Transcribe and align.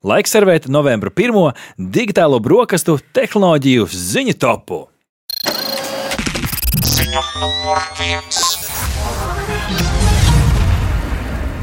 Laiks 0.00 0.32
servēt 0.32 0.64
novembra 0.72 1.10
pirmo 1.12 1.50
digitālo 1.76 2.38
brokastu 2.40 2.94
tehnoloģiju 3.12 3.84
ziņu 3.92 4.34
topu. 4.40 4.78
Ziņu 6.88 7.24
numur 7.42 7.84
viens. 8.00 8.40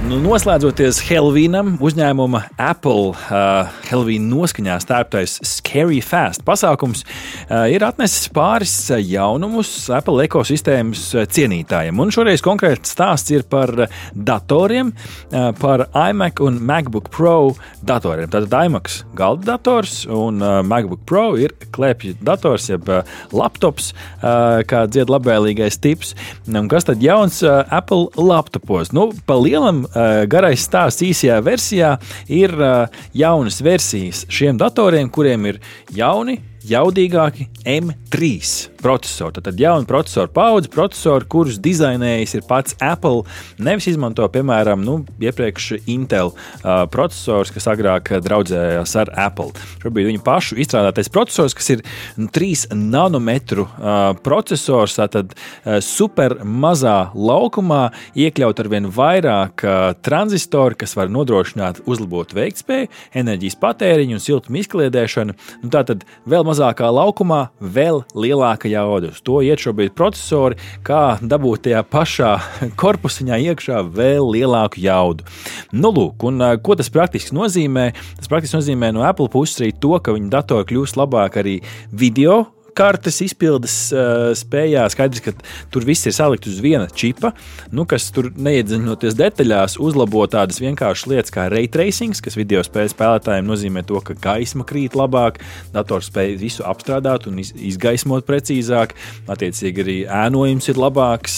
Nu, 0.08 0.22
noslēdzoties 0.24 1.02
Helvīnam, 1.04 1.74
uzņēmuma 1.84 2.40
Apple 2.64 3.10
uh, 3.12 3.74
Helvīna 3.90 4.30
noskaņā 4.32 4.78
stārptais 4.80 5.34
Scary 5.44 5.98
Fast 6.00 6.46
pasākums 6.48 7.02
uh, 7.04 7.66
ir 7.68 7.84
atnesis 7.84 8.30
pāris 8.32 8.72
jaunumus 9.04 9.68
Apple 9.92 10.24
ekosistēmas 10.24 11.02
cienītājiem. 11.36 12.00
Un 12.00 12.14
šoreiz 12.16 12.40
konkrēts 12.46 12.94
stāsts 12.96 13.34
ir 13.36 13.44
par 13.52 13.74
datoriem, 14.16 14.94
uh, 14.94 15.50
par 15.60 15.90
iMac 15.92 16.40
un 16.46 16.62
MacBook 16.64 17.12
Pro 17.12 17.58
datoriem. 17.84 18.32
Tātad 18.32 18.56
iMac 18.70 18.94
galda 19.20 19.58
dators 19.58 20.06
un 20.08 20.40
uh, 20.40 20.62
MacBook 20.64 21.04
Pro 21.10 21.26
ir 21.36 21.52
klēpju 21.76 22.16
dators, 22.24 22.70
jeb 22.72 22.88
uh, 22.88 23.04
laptops, 23.36 23.92
uh, 24.22 24.64
kā 24.72 24.86
dzied 24.88 25.12
labvēlīgais 25.12 25.82
tips. 25.84 26.16
Un 26.48 26.72
kas 26.72 26.88
tad 26.88 27.04
jauns 27.04 27.44
uh, 27.44 27.66
Apple 27.68 28.08
laptopos? 28.16 28.96
Nu, 28.96 29.10
pa 29.28 29.36
lielam 29.44 29.84
garais 30.30 30.66
stāsts 30.68 31.06
īsajā 31.06 31.40
versijā 31.46 31.94
ir 32.30 32.54
eh, 32.54 33.02
jaunas 33.18 33.62
versijas 33.64 34.26
šiem 34.30 34.60
datoriem, 34.60 35.10
kuriem 35.10 35.52
ir 35.54 35.60
jauni 35.96 36.40
jaudīgāki 36.68 37.48
M3 37.68 38.70
procesori. 38.78 39.42
Tad 39.42 39.60
jauna 39.60 39.86
procesora 39.88 40.30
paudze, 40.32 40.70
procesori, 40.72 41.28
kurus 41.30 41.60
dizainējis 41.64 42.38
ir 42.38 42.46
pats 42.48 42.76
Apple. 42.84 43.26
Nevis 43.60 43.90
izmanto, 43.92 44.28
piemēram, 44.32 44.84
nu, 44.86 45.00
iepriekš 45.24 45.70
Intel 45.92 46.32
uh, 46.32 46.86
procesors, 46.92 47.52
kas 47.56 47.68
agrāk 47.72 48.12
draudzējās 48.24 48.96
ar 49.02 49.12
Apple. 49.28 49.52
Šobrīd 49.84 50.12
viņu 50.12 50.24
pašu 50.26 50.60
izstrādātais 50.62 51.12
procesors, 51.14 51.56
kas 51.58 51.72
ir 51.76 51.84
3 52.18 52.78
nanometru 52.78 53.68
uh, 53.68 54.12
procesors, 54.24 54.98
tātad 55.00 55.34
uh, 55.34 55.80
super 55.84 56.38
mazā 56.44 57.10
laukumā 57.16 57.90
iekļaut 58.18 58.64
ar 58.64 58.72
vien 58.72 58.92
vairāk 58.94 59.66
uh, 59.66 59.78
tranzistoru, 60.06 60.78
kas 60.80 60.96
var 60.98 61.12
nodrošināt 61.14 61.84
uzlabotu 61.88 62.38
veiktspēju, 62.40 62.92
enerģijas 63.18 63.60
patēriņu 63.62 64.18
un 64.18 64.24
siltumu 64.24 64.62
izkliedēšanu. 64.62 65.38
Nu, 65.64 65.74
tātad 65.74 66.06
vēl 66.30 66.46
mazāk 66.48 66.57
mazākā 66.58 66.90
laukumā 66.90 67.52
vēl 67.62 68.02
lielāka 68.18 68.70
jauda. 68.72 69.12
Uz 69.14 69.22
to 69.22 69.42
iet 69.46 69.62
šobrīd 69.62 69.94
procesori, 69.98 70.58
kā 70.86 71.20
dabūt 71.22 71.68
tajā 71.68 71.84
pašā 71.86 72.32
korpusiņā 72.82 73.38
iekšā 73.52 73.84
vēl 73.94 74.26
lielāku 74.34 74.82
jaudu. 74.82 75.28
Nu, 75.72 75.94
lūk, 75.94 76.26
un 76.28 76.42
ko 76.64 76.78
tas 76.80 76.90
praktiski 76.94 77.36
nozīmē? 77.38 77.92
Tas 78.18 78.32
praktiski 78.32 78.58
nozīmē 78.58 78.92
no 78.96 79.06
Apple 79.06 79.30
puses 79.34 79.62
arī 79.62 79.74
to, 79.78 79.98
ka 80.02 80.16
viņa 80.16 80.34
datori 80.40 80.72
kļūst 80.74 80.98
labāk 80.98 81.42
arī 81.44 81.60
video 81.94 82.46
kartes 82.78 83.20
izpildes 83.26 83.76
uh, 83.96 84.32
spējā. 84.38 84.86
Skaidrs, 84.94 85.24
ka 85.26 85.34
tur 85.74 85.86
viss 85.88 86.08
ir 86.08 86.16
salikts 86.16 86.52
uz 86.52 86.60
viena 86.64 86.88
čipa, 86.88 87.34
nu, 87.74 87.88
kas 87.90 88.10
tur 88.14 88.30
neiedziļinoties 88.36 89.18
detaļās, 89.18 89.78
uzlabo 89.84 90.26
tādas 90.32 90.62
vienkāršas 90.62 91.10
lietas 91.12 91.34
kā 91.34 91.48
ray 91.54 91.70
tracing, 91.72 92.16
kas 92.24 92.38
video 92.38 92.62
spēļu 92.66 92.94
spēlētājiem 92.94 93.48
nozīmē 93.50 93.84
to, 93.88 94.02
ka 94.06 94.16
gaisma 94.22 94.66
krīt 94.68 94.98
labāk, 94.98 95.42
dators 95.74 96.12
spēj 96.12 96.36
visu 96.42 96.66
apstrādāt 96.68 97.28
un 97.30 97.42
iz, 97.44 97.54
izgaismot 97.72 98.28
precīzāk. 98.28 98.96
Attiecīgi 99.32 99.84
arī 99.84 99.98
ēnojums 100.06 100.70
ir 100.72 100.82
labāks, 100.82 101.38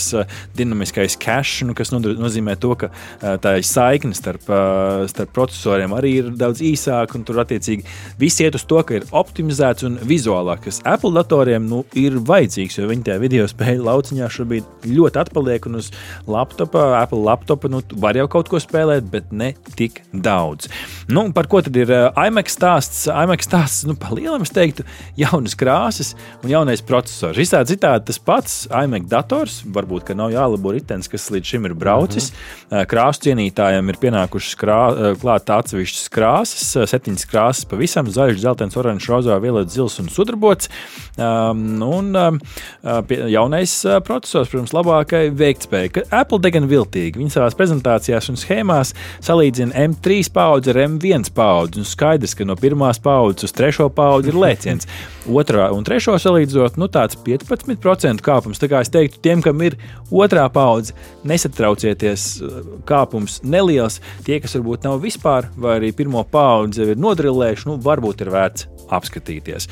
dinamiskais 0.57 1.17
cache, 1.19 1.67
nu, 1.67 1.75
kas 1.77 1.93
nozīmē 1.95 2.57
to, 2.61 2.75
ka 2.79 2.91
uh, 2.91 3.35
tā 3.41 3.55
saikne 3.65 4.15
starp, 4.17 4.45
uh, 4.51 5.05
starp 5.09 5.33
procesoriem 5.35 5.95
arī 5.95 6.15
ir 6.23 6.31
daudz 6.39 6.63
īsāka, 6.65 7.17
un 7.19 7.25
tur 7.27 7.41
attiecīgi 7.43 7.87
viss 8.19 8.43
iet 8.43 8.57
uz 8.59 8.65
to, 8.69 8.81
ka 8.83 8.99
ir 8.99 9.07
optimizēts 9.15 9.87
un 9.87 9.99
vizuālāk, 10.09 10.65
kas 10.67 10.81
Apple 10.87 11.13
datoriem 11.29 11.67
nu, 11.69 11.83
ir 11.97 12.17
vajadzīgs, 12.25 12.79
jo 12.79 12.87
viņi 12.89 13.05
tajā 13.05 13.21
video 13.21 13.45
spēļu 13.49 13.85
lauciņā 13.85 14.29
šobrīd 14.33 14.87
ļoti 14.89 15.21
atpaliek. 15.21 15.67
Un 15.69 15.79
uz 15.81 15.91
laptopa, 16.29 16.87
Apple 17.03 17.21
laptopa, 17.27 17.69
nu, 17.69 17.83
var 18.01 18.17
jau 18.17 18.25
kaut 18.31 18.49
ko 18.49 18.61
spēlēt, 18.61 19.09
bet 19.13 19.29
ne 19.35 19.53
tik 19.77 20.01
daudz. 20.13 20.71
Nu, 21.09 21.23
par 21.33 21.47
ko 21.49 21.57
tad 21.65 21.73
ir 21.73 21.89
uh, 21.89 22.11
iMac 22.27 22.51
stāsts? 22.53 23.07
iMac 23.09 23.41
stāsts, 23.41 23.81
nu, 23.89 23.95
pa 23.97 24.11
lielam 24.13 24.43
es 24.45 24.51
teiktu, 24.53 24.83
jaunas 25.17 25.55
krāsas 25.57 26.11
un 26.43 26.51
jaunais 26.51 26.83
processors. 26.85 27.39
Visādi 27.39 27.73
citādi 27.73 28.05
tas 28.11 28.19
pats 28.21 28.57
iMac 28.69 29.07
dators, 29.09 29.63
varbūt, 29.73 30.03
ka 30.05 30.13
nav 30.13 30.29
jālabo 30.35 30.75
ritenis, 30.75 31.09
kas 31.09 31.25
līdz 31.33 31.49
šim 31.49 31.65
ir 31.65 31.73
braucis. 31.73 32.29
Mm 32.29 32.35
-hmm. 32.35 32.89
Krāsu 32.91 33.23
cienītājiem 33.25 33.89
ir 33.89 33.97
pienākušas 34.03 34.59
krā, 34.61 34.81
klāt 35.21 35.49
atsevišķas 35.49 36.11
krāsas, 36.13 36.67
septiņas 36.93 37.25
krāsas 37.25 37.65
pavisam 37.65 38.05
zaļš, 38.05 38.37
dzeltens, 38.37 38.77
oranžs, 38.77 39.09
rozā, 39.09 39.41
violets, 39.41 39.73
zils 39.73 39.99
un 39.99 40.09
sudrabots. 40.09 40.69
Um, 41.17 41.81
un 41.81 42.15
um, 42.15 42.39
uh, 42.83 43.01
jaunais 43.09 43.85
uh, 43.85 43.97
processors, 43.99 44.49
protams, 44.49 44.73
labākai 44.73 45.33
veiktspēja. 45.33 46.05
Apple 46.11 46.39
degan 46.39 46.69
viltīgi. 46.69 47.17
Viņi 47.17 47.33
savā 47.33 47.49
prezentācijās 47.49 48.29
un 48.29 48.35
schēmās 48.37 48.93
salīdzina 49.21 49.73
M3 49.73 50.29
paudzi 50.33 50.69
ar 50.69 50.75
M1 50.75 50.98
paudzi. 51.33 51.81
Un 51.81 51.87
skaidrs, 51.87 52.35
ka 52.35 52.47
no 52.47 52.57
pirmās 52.59 53.01
paudzes 53.03 53.49
uz 53.49 53.55
trešo 53.55 53.89
paudzi 53.93 54.33
ir 54.33 54.39
lēciens. 54.39 54.89
Otrā 55.29 55.67
un 55.75 55.85
trešo 55.85 56.15
salīdzinot, 56.17 56.79
nu 56.81 56.87
tāds 56.89 57.17
15% 57.25 58.23
kāpums. 58.25 58.57
Tā 58.61 58.69
kā 58.71 58.81
es 58.81 58.89
teiktu, 58.89 59.21
tiem, 59.21 59.43
kam 59.45 59.61
ir 59.61 59.75
otrā 60.09 60.47
paudze, 60.49 60.95
nesatraucieties, 61.29 62.25
kāpums 62.89 63.39
neliels. 63.45 63.99
Tie, 64.25 64.39
kas 64.41 64.57
varbūt 64.57 64.87
nav 64.87 64.97
vispār, 65.03 65.51
vai 65.59 65.77
arī 65.77 65.93
pirmo 65.93 66.23
paudzi 66.25 66.87
ir 66.87 66.99
nodrillējuši, 66.99 67.69
nu, 67.69 67.77
varbūt 67.85 68.25
ir 68.25 68.33
vērts 68.33 68.67
apskatīties. 68.89 69.67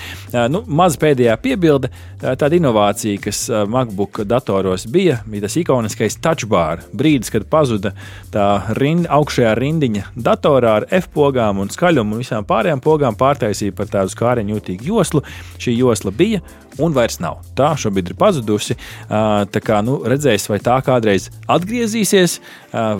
Nu, 0.53 0.61
Maza 0.69 0.99
pēdējā 1.01 1.33
piebilde, 1.41 1.89
tāda 2.21 2.53
inovācija, 2.57 3.17
kas 3.23 3.47
MacBook 3.49 4.21
datoros 4.29 4.85
bija, 4.93 5.19
bija 5.25 5.47
tas 5.47 5.57
ikoniskais 5.57 6.19
touch 6.21 6.45
bar. 6.49 6.83
Brīdis, 6.93 7.31
kad 7.33 7.47
pazuda 7.49 7.95
tā 8.33 8.47
rind, 8.77 9.07
augšējā 9.09 9.55
rindiņa 9.57 10.05
datorā 10.13 10.75
ar 10.81 10.87
F 10.93 11.09
pogām 11.15 11.63
un 11.63 11.73
skaļumu 11.73 12.13
un 12.17 12.21
visām 12.21 12.45
pārējām 12.45 12.83
pogām 12.85 13.17
pārtaisīja 13.17 13.73
par 13.77 13.89
tādu 13.89 14.13
skāriņu 14.13 14.57
jūtīgu 14.57 14.91
joslu. 14.91 15.23
Šī 15.61 15.77
josla 15.77 16.11
bija 16.11 16.41
un 16.83 16.93
vairs 16.93 17.19
nav. 17.23 17.41
Tā 17.57 17.71
šobrīd 17.79 18.11
ir 18.11 18.19
pazudusi. 18.19 18.77
Tā 19.09 19.63
kā 19.63 19.79
nu, 19.85 19.99
redzēs, 20.05 20.49
vai 20.51 20.59
tā 20.63 20.77
kādreiz 20.85 21.29
atgriezīsies, 21.49 22.37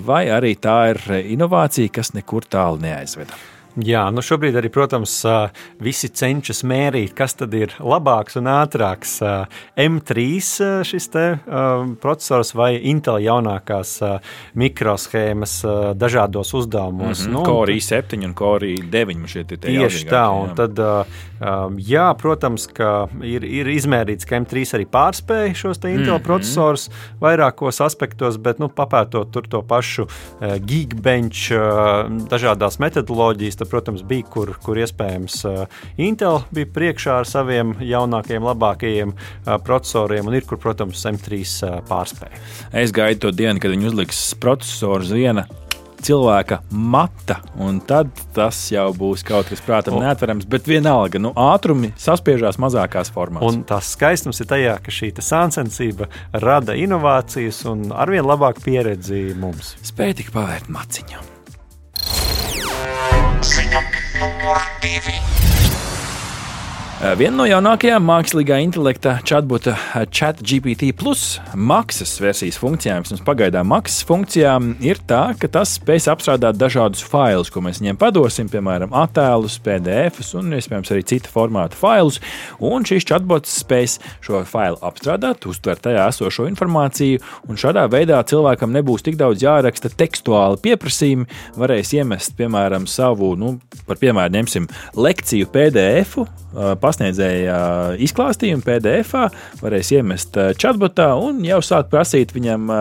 vai 0.08 0.26
arī 0.34 0.56
tā 0.62 0.80
ir 0.94 1.04
inovācija, 1.38 1.94
kas 2.00 2.16
nekur 2.18 2.48
tālu 2.50 2.82
neaizveda. 2.82 3.38
Jā, 3.78 4.08
nu 4.10 4.24
šobrīd 4.26 4.56
arī, 4.58 4.72
protams, 4.74 5.20
visi 5.84 6.10
cenšas 6.10 6.64
mērīt, 6.66 7.12
kas 7.18 7.36
tad 7.38 7.54
ir 7.54 7.76
labāks 7.78 8.40
un 8.40 8.50
ātrāks. 8.50 9.20
M3 9.78 10.24
šis 10.88 11.06
te 11.14 11.26
processors 12.02 12.56
vai 12.58 12.72
Intel 12.90 13.20
jaunākās 13.22 13.92
mikroshēmas 14.58 15.60
dažādos 15.94 16.56
uzdevumos. 16.58 17.22
Mm 17.22 17.28
-hmm. 17.28 17.34
nu, 17.34 17.44
Core 17.46 17.74
i7 17.74 18.26
un 18.26 18.34
Core 18.34 18.68
i9 18.68 19.28
šeit 19.28 19.52
ir 19.52 19.60
tie 19.60 19.78
tieši 19.78 20.08
tā, 20.10 20.26
un 20.42 20.50
jā. 20.50 20.56
tad, 20.56 21.06
jā, 21.78 22.08
protams, 22.18 22.68
ka 22.68 23.08
ir, 23.22 23.46
ir 23.46 23.68
izmērīts, 23.68 24.26
ka 24.26 24.40
M3 24.40 24.74
arī 24.74 24.86
pārspēja 24.90 25.54
šos 25.54 25.78
te 25.78 25.92
Intel 25.92 26.14
mm 26.14 26.18
-hmm. 26.18 26.24
procesorus 26.24 26.90
vairākos 27.22 27.82
aspektos, 27.86 28.38
bet, 28.38 28.60
nu, 28.60 28.70
papētot 28.70 29.32
tur 29.32 29.48
to 29.48 29.62
pašu 29.62 30.08
Geekbench 30.42 31.52
dažādās 32.30 32.80
metodoloģijas, 32.80 33.67
tad, 33.68 33.72
protams, 33.72 34.04
bija, 34.08 34.26
kur, 34.32 34.56
kur 34.64 34.80
iespējams 34.80 35.44
uh, 35.46 35.84
Intel 35.98 36.42
bija 36.52 36.72
priekšā 36.74 37.20
ar 37.22 37.28
saviem 37.28 37.76
jaunākajiem, 37.84 38.48
labākajiem 38.48 39.14
uh, 39.14 39.58
procesoriem, 39.64 40.28
un 40.28 40.38
ir, 40.38 40.48
kur, 40.48 40.60
protams, 40.62 41.04
M3 41.06 41.44
uh, 41.44 41.78
pārspēja. 41.88 42.40
Es 42.72 42.96
gaidu 42.96 43.28
to 43.28 43.36
dienu, 43.36 43.60
kad 43.60 43.74
viņi 43.74 43.92
uzliks 43.92 44.22
procesoru 44.42 45.04
uz 45.04 45.14
viena 45.14 45.48
cilvēka 45.98 46.60
mata, 46.78 47.40
un 47.60 47.80
tad 47.82 48.12
tas 48.36 48.60
jau 48.72 48.86
būs 48.96 49.24
kaut 49.26 49.50
kas 49.50 49.64
prātam 49.66 49.98
neatverams, 50.00 50.46
bet 50.48 50.70
vienalga, 50.70 51.20
nu, 51.20 51.32
ātrumi 51.34 51.90
saspiežās 52.00 52.60
mazākās 52.62 53.10
formās. 53.12 53.44
Un 53.44 53.64
tas 53.68 53.90
skaistums 53.98 54.40
ir 54.44 54.50
tajā, 54.52 54.76
ka 54.84 54.94
šī 54.94 55.10
sāncensība 55.18 56.08
rada 56.38 56.78
inovācijas 56.78 57.64
un 57.72 57.90
arvien 57.98 58.30
labāku 58.30 58.64
pieredzi 58.70 59.32
mums. 59.42 59.74
Spēj 59.90 60.22
tik 60.22 60.32
pavērt 60.38 60.70
maciņu. 60.72 61.37
Ziņa 63.48 63.82
numur 64.20 64.60
divi. 64.84 65.16
Eh, 65.16 65.37
viena 66.98 67.38
no 67.38 67.46
jaunākajām 67.46 68.02
mākslīgā 68.02 68.56
intelekta 68.64 69.20
chatbota 69.22 69.76
eh, 69.76 70.06
ChatGPT 70.10 70.88
plus 70.98 71.38
maksas 71.54 72.16
versijas 72.18 72.58
funkcijām, 72.58 73.04
vismaz 73.06 73.22
pagaidām 73.26 73.70
maksas 73.70 74.02
funkcijām, 74.08 74.72
ir 74.82 74.98
tā, 75.06 75.36
ka 75.38 75.50
tas 75.60 75.76
spēj 75.78 76.08
apstrādāt 76.16 76.58
dažādus 76.58 77.04
failus, 77.06 77.52
ko 77.54 77.62
mēs 77.62 77.84
viņiem 77.84 78.00
padosim, 78.02 78.50
piemēram, 78.50 78.96
attēlus, 78.98 79.60
PDF 79.62 80.24
un, 80.40 80.56
iespējams, 80.58 80.90
arī 80.96 81.04
citu 81.12 81.30
formātu 81.34 81.78
failus. 81.78 82.18
Un 82.66 82.88
šīs 82.88 83.06
chatbots 83.12 83.60
spēs 83.62 84.00
šo 84.26 84.42
failu 84.50 84.82
apstrādāt, 84.90 85.46
uztvert 85.46 85.86
tajā 85.86 86.08
esošo 86.10 86.48
informāciju, 86.50 87.22
un 87.46 87.62
šādā 87.62 87.86
veidā 87.94 88.24
cilvēkam 88.26 88.74
nebūs 88.74 89.06
tik 89.06 89.22
daudz 89.22 89.46
jāraksta 89.46 89.94
tekstuāli 89.94 90.64
pieprasījumi, 90.66 91.30
varēs 91.62 91.94
iemest, 92.00 92.34
piemēram, 92.42 92.90
savu, 92.90 93.36
nu, 93.38 93.60
par 93.86 94.02
piemēru 94.02 94.40
ņemsim 94.40 94.66
lekciju 94.98 95.54
PDF 95.54 96.26
pasniedzēja 96.88 97.60
izklāstījumu 98.08 98.64
PDF, 98.64 99.14
varēs 99.60 99.92
iemest 99.98 100.40
chatbotā 100.58 101.12
un 101.20 101.44
jau 101.44 101.60
sākt 101.66 101.92
prasīt 101.92 102.32
viņam 102.36 102.72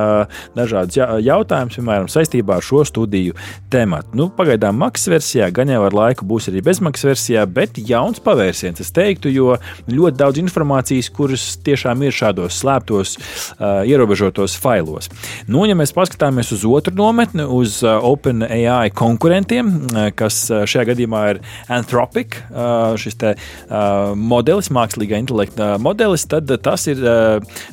dažādus 0.56 1.00
jautājumus, 1.26 1.76
piemēram, 1.81 2.08
saistībā 2.11 2.61
ar 2.61 2.64
šo 2.64 2.85
studiju 2.87 3.35
tematu. 3.73 4.14
Nu, 4.17 4.29
pagaidām 4.32 4.79
maksas 4.79 5.11
versijā, 5.17 5.50
gan 5.55 5.70
jau 5.73 5.82
ar 5.87 5.97
laiku 5.97 6.26
būs 6.29 6.49
arī 6.53 6.62
bezmaksas 6.67 7.11
versijā, 7.11 7.44
bet 7.50 7.81
jauns 7.82 8.23
pavērsiens, 8.23 8.81
es 8.82 8.93
teiktu, 8.94 9.32
jo 9.35 9.56
ļoti 9.91 10.20
daudz 10.20 10.41
informācijas, 10.43 11.11
kuras 11.17 11.49
tiešām 11.67 12.05
ir 12.06 12.14
šādos 12.14 12.61
slēptos, 12.62 13.17
ierobežotos 13.61 14.56
failos. 14.62 15.11
Nu, 15.50 15.64
ja 15.67 15.75
mēs 15.79 15.94
paskatāmies 15.97 16.53
uz 16.55 16.62
otru 16.69 16.94
nometni, 16.97 17.44
uz 17.44 17.81
OpenAI 17.85 18.93
konkurentiem, 18.97 19.73
kas 20.17 20.44
šajā 20.53 20.87
gadījumā 20.93 21.23
ir 21.32 21.43
Anthropic, 21.73 22.38
šis 23.03 23.19
te 23.20 23.35
modelis, 24.16 24.70
mākslīgā 24.75 25.19
intelekta 25.22 25.75
modelis, 25.82 26.26
tad 26.31 26.50
tas 26.64 26.87
ir, 26.90 27.00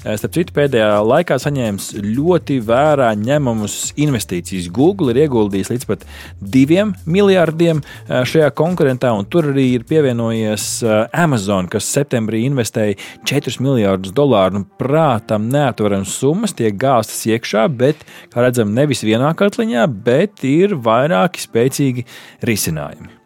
starp 0.04 0.36
citu, 0.36 0.56
pēdējā 0.56 0.90
laikā 1.06 1.38
saņēmis 1.42 1.90
ļoti 2.04 2.60
vērā 2.68 3.12
ņemamus 3.20 3.78
investīcijas. 4.04 4.70
Google 4.74 5.14
ir 5.14 5.24
ieguldījis 5.26 5.72
līdz 5.74 5.88
pat 5.90 6.06
diviem 6.40 6.94
miljardiem 7.06 7.82
šajā 8.10 8.50
konkurentā, 8.58 9.14
un 9.16 9.28
tur 9.30 9.52
arī 9.54 9.70
ir 9.78 9.88
pievienojies 9.90 10.68
Amazon, 11.14 11.70
kas 11.72 11.90
septembrī 11.94 12.44
investēja 12.50 13.00
4 13.30 13.60
miljardus 13.64 14.14
dolāru. 14.16 14.62
Nu, 14.62 14.68
prātam, 14.80 15.50
neatverams 15.54 16.14
summas 16.20 16.56
tiek 16.58 16.78
gāztas 16.80 17.24
iekšā, 17.30 17.68
bet, 17.72 18.06
kā 18.34 18.46
redzam, 18.46 18.76
nevis 18.76 19.06
vienā 19.06 19.34
katliņā, 19.40 19.88
bet 20.06 20.46
ir 20.48 20.78
vairāki 20.84 21.48
spēcīgi 21.48 22.08
risinājumi. 22.46 23.23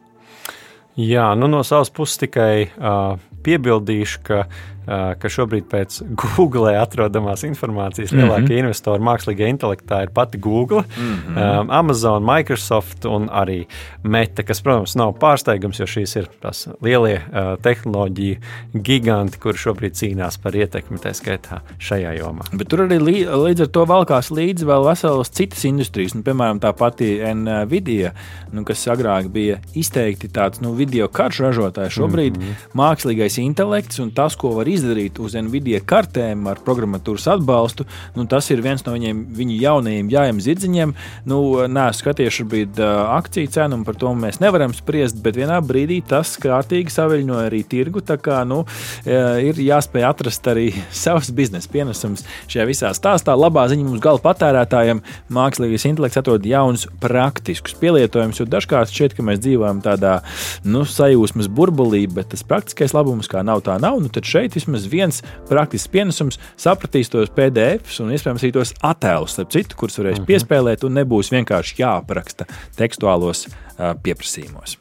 Jā, 0.97 1.27
nu 1.37 1.45
no 1.45 1.61
savas 1.61 1.91
puses 1.93 2.17
tikai 2.23 2.71
uh, 2.73 3.19
piebildīšu, 3.45 4.21
ka 4.25 4.39
ka 4.87 5.29
šobrīd 5.31 5.67
pēc 5.71 5.99
Google 6.15 6.73
atrodamās 6.79 7.43
informācijas 7.43 8.11
mm 8.11 8.19
-hmm. 8.19 8.23
lielākie 8.23 8.59
investori 8.61 9.03
mākslīgajā 9.03 9.49
intelektā 9.51 10.01
ir 10.03 10.09
pati 10.13 10.37
Google, 10.37 10.83
mm 10.97 11.17
-hmm. 11.35 11.67
Amazon, 11.69 12.23
Microsoft 12.23 13.05
un 13.05 13.29
arī 13.29 13.65
Meta, 14.03 14.43
kas, 14.43 14.61
protams, 14.61 14.95
nav 14.95 15.13
pārsteigums, 15.19 15.79
jo 15.79 15.85
šīs 15.85 16.17
ir 16.17 16.27
tās 16.41 16.67
lielie 16.81 17.21
tehnoloģiju 17.61 18.37
giganti, 18.73 19.39
kuri 19.39 19.57
šobrīd 19.57 19.93
cīnās 19.93 20.39
par 20.43 20.55
ietekmi, 20.55 20.97
tā 20.97 21.13
skaitā 21.13 21.59
šajā 21.79 22.13
jomā. 22.19 22.47
Bet 22.53 22.67
tur 22.67 22.79
arī 22.79 22.99
līdz 23.25 23.61
ar 23.61 23.67
to 23.67 23.85
valkās 23.85 24.31
līdzi 24.31 24.65
vēl 24.65 24.87
veselas 24.87 25.29
citas 25.29 25.65
industrijas, 25.65 26.15
nu, 26.15 26.23
piemēram, 26.23 26.59
tā 26.59 26.73
pati 26.73 27.19
Nvidia, 27.33 28.11
nu, 28.51 28.63
kas 28.63 28.87
agrāk 28.87 29.27
bija 29.27 29.59
izteikti 29.75 30.27
tāds 30.27 30.61
nu, 30.61 30.73
video 30.73 31.07
karšu 31.07 31.43
ražotājs. 31.43 31.93
Šobrīd 31.97 32.37
mm 32.37 32.43
-hmm. 32.43 32.55
mākslīgais 32.73 33.39
intelekts 33.41 33.99
un 33.99 34.11
tas, 34.11 34.35
ko 34.35 34.49
var 34.49 34.65
izdarīt, 34.67 34.76
izdarīt 34.77 35.19
uz 35.23 35.35
Nvidia 35.37 35.81
kartēm 35.85 36.47
ar 36.49 36.61
programmatūras 36.65 37.27
atbalstu. 37.35 37.87
Nu, 38.15 38.25
tas 38.29 38.47
ir 38.53 38.63
viens 38.65 38.85
no 38.85 38.93
viņiem, 38.95 39.23
viņu 39.37 39.57
jaunajiem 39.61 40.11
jājiem 40.13 40.41
zirdziņiem. 40.45 40.95
Nu, 41.29 41.41
Nē, 41.67 41.89
skaties, 41.97 42.33
šobrīd 42.37 42.79
akciju 42.81 43.51
cenu, 43.53 43.79
un 43.79 43.85
par 43.87 43.97
to 43.99 44.13
mēs 44.17 44.39
nevaram 44.43 44.73
spriest, 44.75 45.19
bet 45.23 45.37
vienā 45.39 45.59
brīdī 45.65 45.99
tas 46.07 46.35
kārtīgi 46.41 46.93
saviļņoja 46.93 47.49
arī 47.49 47.61
tirgu. 47.67 48.03
Tā 48.05 48.19
kā 48.21 48.41
nu, 48.47 48.63
ir 49.05 49.59
jāspēj 49.61 50.07
atrast 50.07 50.47
arī 50.51 50.69
savs 51.03 51.31
biznesa 51.35 51.71
pienesums 51.73 52.25
šajā 52.47 52.67
visā 52.69 52.93
stāstā. 52.97 53.35
Labā 53.37 53.67
ziņa 53.71 53.87
mums 53.87 54.03
gala 54.03 54.21
patērētājiem 54.23 55.03
mākslīgais 55.33 55.87
intelekts 55.89 56.21
atrod 56.21 56.45
jaunus 56.47 56.87
praktiskus 57.03 57.75
pielietojumus, 57.81 58.41
jo 58.41 58.47
dažkārt 58.49 58.93
šķiet, 58.93 59.17
ka 59.17 59.25
mēs 59.25 59.41
dzīvojam 59.43 59.81
tādā 59.85 60.19
nu, 60.67 60.83
sajūsmas 60.87 61.49
burbulī, 61.51 62.05
bet 62.11 62.31
tas 62.33 62.45
praktiskais 62.47 62.95
labums 62.95 63.29
kā 63.31 63.43
nav 63.45 63.63
tā 63.65 63.77
nav. 63.81 63.99
Nu, 64.03 64.11
tad 64.13 64.27
šeit 64.27 64.57
vismaz 64.67 64.87
viens 64.91 65.21
praktisks 65.47 65.87
pienesums, 65.91 66.39
sapratīs 66.59 67.09
tos 67.11 67.31
PDFs 67.31 68.01
un 68.03 68.11
iespējams 68.15 68.43
arī 68.43 68.51
tos 68.55 68.73
attēlus, 68.83 69.37
citu, 69.49 69.75
kurus 69.79 69.99
varēs 69.99 70.19
mm 70.19 70.23
-hmm. 70.23 70.27
piespēlēt, 70.27 70.83
un 70.83 70.93
nebūs 70.99 71.31
vienkārši 71.31 71.79
jāapraksta 71.81 72.45
tekstuālos 72.75 73.47
uh, 73.47 73.95
pieprasījumos. 74.03 74.77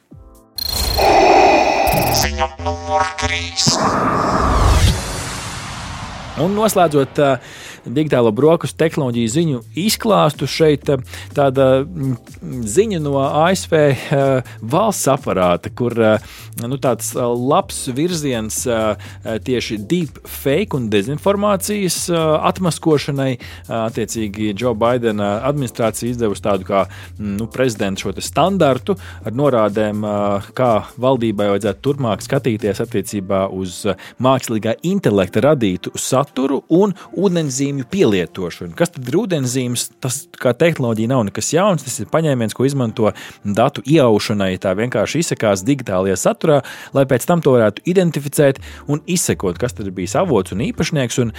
Ziņa 2.17 2.47
numur 2.63 3.03
3. 3.21 3.31
Un 6.43 6.53
noslēdzot 6.53 7.19
uh, 7.23 7.39
digitālo 7.93 8.31
brokastu 8.35 8.77
tehnoloģiju 8.81 9.31
ziņu 9.33 9.61
izklāstu, 9.77 10.47
šeit 10.49 10.89
uh, 10.91 11.01
tāda 11.35 11.83
mm, 11.83 12.17
ziņa 12.67 13.01
no 13.03 13.17
ASV 13.25 13.75
uh, 13.77 14.51
valsts 14.61 15.09
aparāta, 15.11 15.71
kur 15.73 15.95
uh, 15.97 16.35
nu, 16.63 16.79
tāds 16.81 17.13
labs 17.17 17.85
virziens 17.93 18.55
tieši 19.45 19.77
deepfake 19.89 20.75
un 20.77 20.87
dezinformācijas 20.91 22.07
atmaskošanai. 22.49 23.29
Attiecīgi, 23.67 24.49
Joe 24.57 24.73
Bidena 24.77 25.37
administrācija 25.47 26.11
izdevusi 26.11 26.43
tādu 26.47 26.67
kā 26.67 26.83
mm, 26.87 27.35
nu, 27.37 27.47
prezidenta 27.53 28.01
šo 28.01 28.13
standartu 28.23 28.97
ar 28.97 29.35
norādēm, 29.37 30.01
kā 30.57 30.71
valdībai 31.01 31.51
vajadzētu 31.53 31.83
turpmāk 31.85 32.25
skatīties 32.25 32.81
attiecībā 32.83 33.45
uz 33.53 33.83
mākslīgā 34.23 34.77
intelekta 34.87 35.43
radītu 35.45 35.93
saturu 35.99 36.63
un 36.73 36.95
ūdenszīmju 37.77 37.85
pielietošanu. 37.91 38.75
Kas 38.75 38.91
tad 38.91 39.07
ir 39.07 39.17
ūdenszīmes? 39.17 39.91
Tas 40.01 40.27
kā 40.37 40.53
tehnoloģija 40.53 41.11
nav 41.11 41.25
nekas 41.27 41.53
jauns. 41.53 41.83
Tas 41.83 41.99
ir 41.99 42.09
paņēmiens, 42.11 42.55
ko 42.55 42.65
izmanto 42.65 43.11
datu 43.43 43.81
iejaušanai. 43.85 44.57
Tā 44.59 44.73
vienkārši 44.77 45.21
izsakās 45.21 45.63
digitālajā 45.63 46.17
saturā, 46.17 46.61
lai 46.93 47.05
pēc 47.05 47.25
tam 47.27 47.41
to 47.41 47.53
varētu 47.55 47.83
identificēt 47.85 48.59
un 48.87 49.01
izsekot, 49.05 49.57
kas 49.57 49.73
tad 49.73 49.89
bijis 49.93 50.15
avots 50.15 50.53
un 50.53 50.63
īpašnieks. 50.65 51.19
Un, 51.21 51.33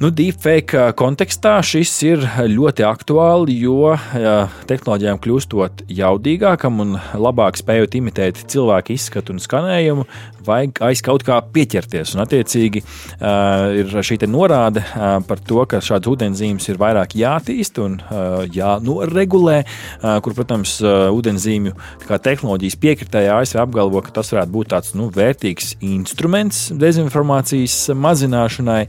nu, 0.00 0.10
deepfake 0.10 0.92
kontekstā 0.96 1.60
šis 1.62 1.94
ir 2.06 2.26
ļoti 2.50 2.84
aktuāli, 2.86 3.56
jo 3.60 3.94
jā, 3.94 4.48
tehnoloģijām 4.70 5.20
kļūstot 5.20 5.86
jaudīgākam 5.88 6.80
un 6.84 6.98
labāk 7.14 7.60
spējot 7.60 7.96
imitēt 8.00 8.44
cilvēku 8.50 8.96
izskatu 8.96 9.34
un 9.34 9.42
skanējumu, 9.42 10.06
vajag 10.46 10.80
aiz 10.84 11.02
kaut 11.04 11.24
kā 11.26 11.38
pieķerties. 11.54 12.14
Un, 12.14 12.24
attiecīgi, 12.24 12.82
uh, 13.20 13.70
ir 13.80 13.92
šī 14.06 14.20
norāde 14.30 14.82
uh, 14.84 15.18
par 15.26 15.42
to, 15.46 15.62
ka 15.70 15.80
šādas 15.84 16.10
ūdenszīmes 16.10 16.66
ir 16.70 16.80
vairāk 16.80 17.14
jātīst 17.18 17.80
un 17.82 17.98
uh, 18.00 18.42
jānoregulē, 18.50 19.58
uh, 19.64 20.16
kur, 20.24 20.36
protams, 20.36 20.76
uh, 20.84 21.08
ūdenszīmju 21.14 21.76
tehnoloģijas 22.10 22.78
piekritēji 22.82 23.30
ASV 23.34 23.62
apgalvo, 23.62 24.02
ka 24.04 24.14
tas 24.20 24.32
varētu 24.34 24.54
būt 24.56 24.72
tāds 24.74 24.96
nu, 24.98 25.08
vērtīgs 25.14 25.76
instruments 25.86 26.68
dezinformācijas 26.76 27.78
mazināšanai. 27.96 28.82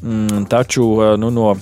Mm, 0.00 0.46
taču 0.50 0.86
nu, 1.20 1.32
no 1.34 1.52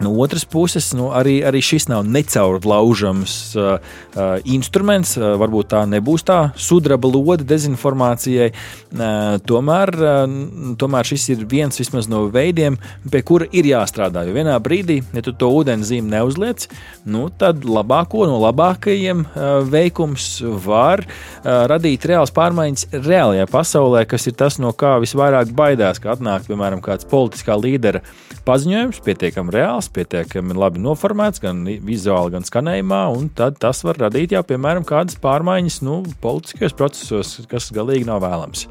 No 0.00 0.10
otras 0.18 0.42
puses, 0.44 0.88
nu, 0.98 1.12
arī, 1.14 1.36
arī 1.46 1.60
šis 1.62 1.86
nav 1.86 2.02
necaurlaužams 2.10 3.34
uh, 3.54 3.76
uh, 3.78 4.22
instruments. 4.42 5.12
Uh, 5.14 5.36
varbūt 5.38 5.68
tā 5.70 5.84
nebūs 5.86 6.26
tā 6.26 6.38
sudraba 6.58 7.06
lode 7.06 7.46
dezinformācijai. 7.46 8.48
Uh, 8.50 9.36
tomēr, 9.46 9.92
uh, 9.94 10.34
tomēr 10.80 11.06
šis 11.06 11.28
ir 11.36 11.44
viens 11.50 11.78
no 12.10 12.24
veidiem, 12.34 12.78
pie 13.10 13.22
kura 13.22 13.46
ir 13.54 13.68
jāstrādā. 13.70 14.24
Jo 14.26 14.34
vienā 14.34 14.56
brīdī, 14.58 14.98
ja 15.14 15.22
tu 15.22 15.30
to 15.30 15.52
ūdens 15.54 15.86
zīmi 15.86 16.10
neuzliec, 16.10 16.66
nu, 17.06 17.28
tad 17.30 17.62
labāko 17.62 18.26
no 18.26 18.42
labākajiem 18.42 19.22
uh, 19.22 19.62
veikums 19.62 20.42
var 20.66 21.04
uh, 21.06 21.68
radīt 21.70 22.08
reāls 22.10 22.34
pārmaiņas 22.34 22.88
reālajā 22.98 23.46
pasaulē, 23.46 24.02
kas 24.10 24.26
ir 24.26 24.34
tas, 24.42 24.58
no 24.58 24.74
kā 24.74 24.96
visvairāk 25.06 25.54
baidās, 25.54 26.02
ka 26.02 26.16
atnāk, 26.16 26.50
piemēram, 26.50 26.82
kāds 26.82 27.06
politiskā 27.06 27.54
līdera 27.62 28.02
paziņojums, 28.44 29.00
pietiekami 29.06 29.54
reāls 29.54 29.83
tēls 29.84 29.92
pietiekami 29.92 30.54
labi 30.56 30.80
noformēts, 30.80 31.40
gan 31.42 31.64
vizuāli, 31.64 32.32
gan 32.32 32.44
skanējumā, 32.44 33.02
un 33.12 33.28
tas 33.34 33.84
var 33.84 33.98
radīt 33.98 34.32
jau, 34.32 34.42
piemēram, 34.42 34.84
kādas 34.84 35.16
pārmaiņas 35.20 35.82
nu, 35.84 36.02
politiskajos 36.20 36.74
procesos, 36.74 37.46
kas 37.48 37.72
galīgi 37.72 38.06
nav 38.06 38.22
vēlams. 38.24 38.66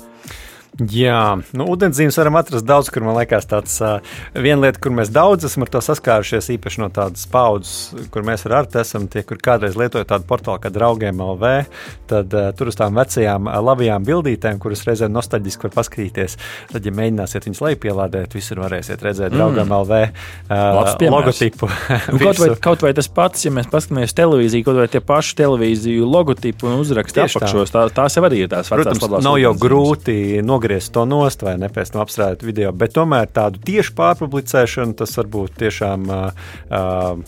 Jā, 0.73 1.35
nu, 1.53 1.67
ūdenszīmes 1.69 2.15
varam 2.17 2.39
atrast 2.39 2.65
daudz, 2.65 2.87
kur 2.89 3.03
man 3.05 3.13
liekas, 3.19 3.45
tāds 3.45 3.75
uh, 3.85 3.99
viena 4.33 4.63
lieta, 4.63 4.79
kur 4.81 4.89
mēs 4.97 5.11
daudz 5.13 5.45
esam 5.45 5.67
ar 5.67 5.69
to 5.69 5.81
saskārušies, 5.85 6.47
īpaši 6.55 6.81
no 6.81 6.87
tādas 6.89 7.27
paudzes, 7.29 8.07
kur 8.09 8.25
mēs 8.25 8.47
ar 8.47 8.55
Artu 8.63 8.79
esam, 8.81 9.05
tie, 9.05 9.21
kur 9.21 9.37
kādreiz 9.37 9.77
lietoja 9.77 10.07
tādu 10.09 10.25
portālu 10.25 10.63
kā 10.63 10.71
draugiem 10.73 11.21
LV, 11.21 11.51
tad 12.09 12.33
uh, 12.33 12.47
tur 12.57 12.71
uz 12.71 12.77
tām 12.79 12.97
vecajām 12.97 13.51
uh, 13.51 13.57
labajām 13.61 14.07
bildītēm, 14.07 14.57
kuras 14.63 14.81
reizēm 14.87 15.13
nostalģiski 15.13 15.67
var 15.67 15.75
paskatīties, 15.75 16.39
tad, 16.71 16.89
ja 16.89 16.95
mēģināsiet 16.97 17.45
viņus 17.45 17.61
lejupielādēt, 17.67 18.33
visur 18.33 18.63
varēsiet 18.65 19.05
redzēt 19.05 19.29
mm. 19.29 19.37
draugiem 19.37 19.77
LV 19.77 20.01
uh, 20.01 21.13
logotipu. 21.13 21.69
nu, 22.15 22.23
kaut, 22.25 22.41
vai, 22.41 22.49
kaut 22.65 22.87
vai 22.87 22.95
tas 22.97 23.11
pats, 23.13 23.45
ja 23.45 23.53
mēs 23.53 23.69
paskatāmies 23.69 24.17
televīziju, 24.17 24.65
kaut 24.65 24.81
vai 24.81 24.89
tie 24.89 25.05
paši 25.05 25.37
televīziju 25.43 26.09
logotipu 26.09 26.71
un 26.71 26.81
uzraksti 26.81 27.27
apakšos, 27.27 27.77
tā, 27.77 27.85
tās 27.93 28.17
jau 28.17 28.25
arī 28.25 28.41
ir 28.47 28.51
tās 28.55 28.73
vecās 28.73 28.97
Protams, 28.97 29.21
nav 29.29 29.37
jau 29.37 29.53
grūti 29.61 30.19
nogādāt 30.41 30.62
nogriezt 30.63 30.93
to 30.93 31.05
nost 31.05 31.41
vai 31.43 31.57
ne 31.59 31.67
pēc 31.67 31.91
tam 31.91 32.03
apstrādāt 32.03 32.43
video. 32.45 32.71
Bet 32.71 32.93
tomēr 32.95 33.27
tādu 33.27 33.59
tiešu 33.67 33.93
pārpublicēšanu 33.97 34.95
tas 34.95 35.11
varbūt 35.17 35.57
tiešām, 35.59 36.05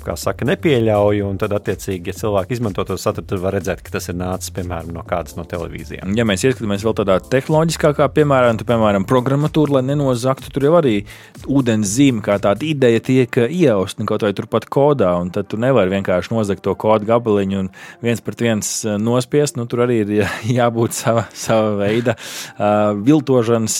kā 0.05 0.15
saka, 0.15 0.47
nepieļauj. 0.47 1.19
Un 1.25 1.39
tad, 1.41 1.51
attiecīgi, 1.55 2.11
ja 2.11 2.15
cilvēki 2.15 2.55
izmanto 2.55 2.85
to 2.87 2.95
saturu, 2.97 3.27
tad 3.27 3.41
var 3.43 3.55
redzēt, 3.57 3.81
ka 3.83 3.91
tas 3.97 4.07
ir 4.07 4.15
nācis 4.15 4.53
piemēram 4.55 4.93
no 4.95 5.03
kādas 5.07 5.35
no 5.35 5.43
televīzijām. 5.43 6.13
Ja 6.15 6.23
mēs 6.27 6.45
ieskatāmies 6.47 6.85
vēl 6.85 6.95
tādā 7.01 7.17
tehnoloģiskākā, 7.33 8.07
piemēram, 8.15 8.61
tad, 8.61 8.69
piemēram, 8.69 9.07
programmatūra, 9.09 9.79
lai 9.79 9.83
nenozaktu, 9.89 10.53
tur 10.55 10.69
jau 10.69 10.75
arī 10.79 10.95
ūdens 11.43 11.91
zīme, 11.97 12.23
kā 12.23 12.37
tāda 12.43 12.63
ideja 12.67 13.03
tiek 13.03 13.41
iejausta 13.49 14.05
kaut 14.07 14.23
vai 14.23 14.31
turpat 14.37 14.69
kodā, 14.71 15.11
tad 15.35 15.49
tu 15.51 15.59
nevari 15.59 15.91
vienkārši 15.97 16.31
nozagt 16.31 16.63
to 16.63 16.75
kodu 16.79 17.07
gabaliņu 17.09 17.63
un 17.65 17.71
viens 18.05 18.23
pret 18.23 18.43
viens 18.45 18.71
nospiest. 19.01 19.59
Nu, 19.59 19.67
tur 19.69 19.85
arī 19.85 20.01
ir 20.03 20.13
jābūt 20.59 20.95
sava, 20.95 21.25
sava 21.35 21.73
veida 21.79 22.15
uh, 22.15 22.93
viltošanas 22.95 23.24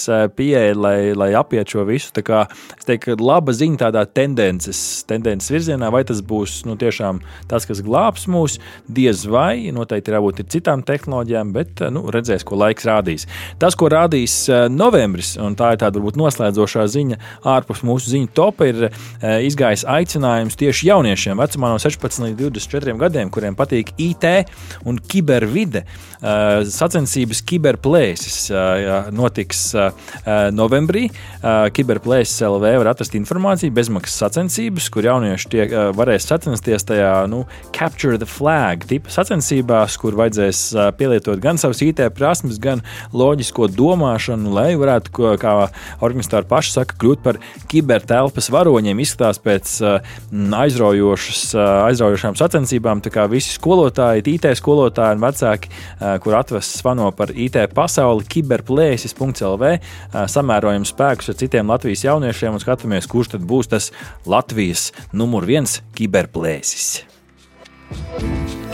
eh, 0.10 0.25
pieeja, 0.36 0.75
lai, 0.78 1.14
lai 1.18 1.32
apietu 1.38 1.75
šo 1.75 1.86
visu. 1.88 2.12
Kā, 2.25 2.46
es 2.78 2.88
teiktu, 2.88 3.18
laba 3.22 3.54
ziņa 3.56 3.80
tādā 3.86 4.06
tendences, 4.08 4.80
tendences 5.10 5.52
virzienā, 5.54 5.92
vai 5.94 6.04
tas 6.08 6.22
būs 6.25 6.64
nu, 6.66 6.78
tiešām 6.80 7.22
tas, 7.52 7.68
kas 7.68 7.82
glābs 7.86 8.28
mūs, 8.32 8.58
diez 8.88 9.25
vai. 9.30 9.72
Noteikti 9.75 10.12
ir 10.12 10.18
jābūt 10.20 10.44
citām 10.54 10.84
tehnoloģijām, 10.86 11.54
bet 11.56 11.84
eh, 11.86 11.92
nu, 11.94 12.06
redzēs, 12.14 12.46
ko 12.48 12.60
laiks 12.60 12.88
rādīs. 12.90 13.28
Tas, 13.62 13.78
ko 13.78 13.90
rādīs 13.92 14.38
eh, 14.50 14.66
novembris, 14.72 15.36
un 15.42 15.58
tā 15.60 15.74
ir 15.75 15.82
tāda 15.84 16.00
varbūt 16.00 16.20
noslēdzošā 16.22 16.88
ziņa 16.96 17.20
ārpus 17.56 17.84
mūsu 17.86 18.14
ziņu 18.14 18.32
topa, 18.36 18.70
ir 18.70 18.88
izgājis 19.46 19.86
aicinājums 19.90 20.58
tieši 20.60 20.90
jauniešiem 20.90 21.40
vecumā 21.40 21.72
no 21.74 21.80
16 21.82 22.25
līdz 22.25 22.38
24 22.60 22.98
gadiem, 23.02 23.32
kuriem 23.34 23.58
patīk 23.58 23.94
IT 24.02 24.25
un 24.88 25.00
kibervide. 25.00 25.86
Sacensības 26.22 27.42
kiberplēsis 27.46 28.38
notiks 29.36 29.74
uh, 29.75 29.92
uh, 30.24 30.48
novembrī. 30.56 31.10
Uh, 31.44 31.68
Kiberplēsis 31.75 32.39
LV 32.48 32.72
var 32.80 32.92
atrast 32.94 33.15
informāciju, 33.18 33.74
bezmaksas 33.75 34.15
sacensības, 34.24 34.88
kur 34.94 35.06
jaunieši 35.06 35.50
tiek, 35.51 35.74
varēs 35.96 36.27
sacensties 36.30 36.88
tajā 36.88 37.27
nu, 37.27 37.44
Capture 37.75 38.18
the 38.22 38.27
Flag 38.30 38.86
tipa 38.88 39.12
sacensībās, 39.12 39.98
kur 40.00 40.15
vajadzēs 40.15 40.62
pielietot 40.98 41.42
gan 41.44 41.60
savas 41.60 41.82
IT 41.84 42.00
prasmes, 42.15 42.60
gan 42.62 42.84
loģisko 43.13 43.68
domāšanu, 43.75 44.54
lai 44.56 44.70
varētu, 44.80 45.36
kā 45.42 45.54
organizatori 46.06 46.48
paši 46.50 46.75
saka, 46.77 46.98
kļūt 47.01 47.24
par 47.25 47.39
kibertelpas 47.72 48.50
varoņiem. 48.54 49.01
Izskatās 49.04 49.42
pēc 49.44 49.75
aizraujošām 50.62 52.39
sacensībām, 52.39 53.04
tā 53.04 53.13
kā 53.13 53.27
visi 53.32 53.56
skolotāji, 53.58 54.25
IT 54.36 54.50
skolotāji 54.62 55.20
un 55.20 55.25
vecāki, 55.25 55.74
kur 56.24 56.39
atvest 56.39 56.80
svano 56.80 57.12
par 57.15 57.34
IT 57.36 57.60
pasauli, 57.75 58.27
kiberplēsis 58.36 59.14
Latvijas.CLV 59.15 60.27
samērojam 60.31 60.86
spēkus 60.86 61.31
ar 61.31 61.39
citiem 61.39 61.69
Latvijas 61.69 62.03
jauniešiem 62.05 62.55
un 62.55 62.63
skatāmies, 62.63 63.07
kurš 63.07 63.36
tad 63.36 63.48
būs 63.48 63.72
tas 63.72 63.91
Latvijas 64.25 64.91
numur 65.13 65.45
viens 65.45 65.81
kiberplēsis. 65.95 67.03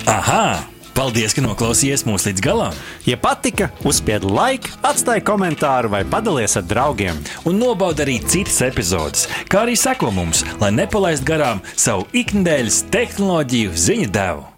Aha! 0.08 0.68
Paldies, 0.92 1.32
ka 1.32 1.40
noklausījāties 1.40 2.04
mūsu 2.04 2.28
līdz 2.30 2.44
galam! 2.44 2.76
Ja 3.08 3.16
patika, 3.16 3.70
uzspiediet 3.88 4.28
laiku, 4.28 4.74
atstājiet 4.84 5.24
komentāru 5.26 5.94
vai 5.94 6.04
padalieties 6.04 6.58
ar 6.60 6.68
draugiem. 6.68 7.24
Un 7.48 7.62
nobaudiet 7.64 8.04
arī 8.04 8.18
citas 8.20 8.60
epizodes, 8.68 9.26
kā 9.48 9.64
arī 9.64 9.80
sekot 9.80 10.12
mums, 10.12 10.44
lai 10.60 10.74
nepalaistu 10.76 11.32
garām 11.32 11.64
savu 11.80 12.10
ikdienas 12.12 12.84
tehnoloģiju 12.92 13.72
ziņu 13.88 14.12
devumu. 14.12 14.51